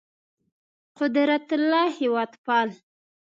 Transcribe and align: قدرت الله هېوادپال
قدرت 0.99 1.47
الله 1.57 1.87
هېوادپال 1.99 2.69